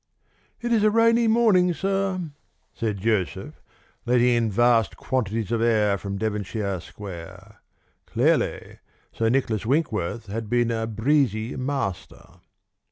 [0.61, 2.31] "It is a rainy morning, sir,"
[2.73, 3.61] said Joseph,
[4.07, 7.61] letting in vast quantities of air from Devonshire Square.
[8.07, 8.79] Clearly,
[9.13, 12.39] Sir Nicholas Winkworth had been a breezy master.